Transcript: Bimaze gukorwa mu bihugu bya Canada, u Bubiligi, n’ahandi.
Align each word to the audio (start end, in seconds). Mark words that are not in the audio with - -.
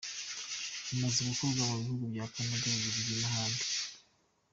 Bimaze 0.87 1.19
gukorwa 1.29 1.61
mu 1.69 1.75
bihugu 1.81 2.03
bya 2.13 2.25
Canada, 2.33 2.67
u 2.71 2.79
Bubiligi, 2.83 3.15
n’ahandi. 3.21 3.65